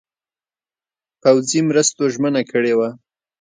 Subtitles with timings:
[1.21, 2.89] پوځي مرستو ژمنه کړې وه.